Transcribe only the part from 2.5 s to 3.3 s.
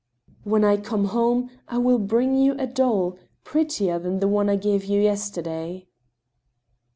a doll,